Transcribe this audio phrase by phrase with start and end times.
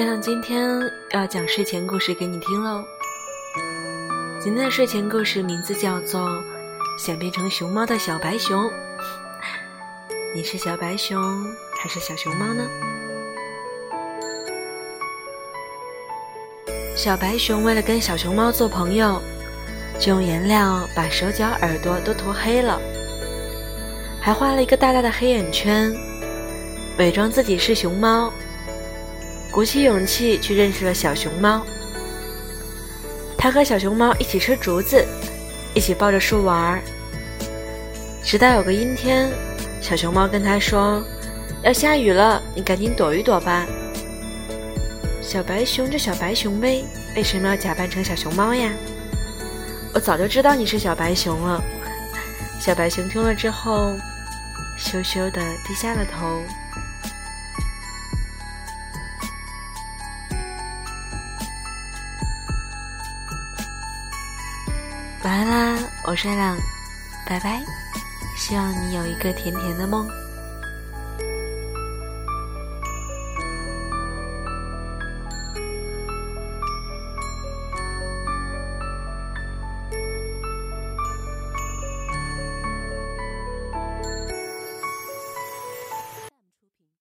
[0.00, 0.80] 亮亮今天
[1.10, 2.82] 要讲睡前故事给你听喽。
[4.42, 6.22] 今天的睡前故事名字叫做
[6.98, 8.64] 《想变成熊猫的小白熊》。
[10.34, 11.44] 你是小白熊
[11.78, 12.66] 还是小熊猫呢？
[16.96, 19.20] 小白熊为了跟小熊猫做朋友，
[19.98, 22.80] 就用颜料把手脚、耳朵都涂黑了，
[24.18, 25.94] 还画了一个大大的黑眼圈，
[26.96, 28.32] 伪装自己是熊猫，
[29.50, 31.64] 鼓起勇气去认识了小熊猫。
[33.36, 35.04] 他和小熊猫一起吃竹子，
[35.74, 36.82] 一起抱着树玩儿，
[38.22, 39.30] 直到有个阴天，
[39.80, 41.02] 小熊猫跟他说
[41.64, 43.66] ：“要下雨了，你赶紧躲一躲吧。”
[45.22, 46.84] 小白熊就小白熊呗，
[47.16, 48.70] 为什么要假扮成小熊猫呀？
[49.94, 51.60] 我早就知道你是小白熊了。
[52.60, 53.96] 小白熊听了之后，
[54.76, 56.42] 羞羞的低下了头。
[65.22, 66.56] 晚安啦，我是亮，
[67.26, 67.60] 拜拜。
[68.38, 70.08] 希望你有一个甜甜的梦。